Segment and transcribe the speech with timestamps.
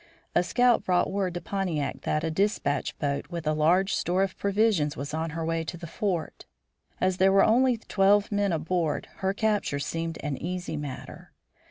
[0.33, 4.35] A scout brought word to Pontiac that a dispatch boat with a large store of
[4.35, 6.47] provisions was on her way to the fort.
[6.99, 11.33] As there were only twelve men aboard, her capture seemed an easy matter.